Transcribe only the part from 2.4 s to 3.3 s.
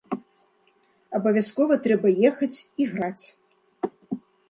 і граць!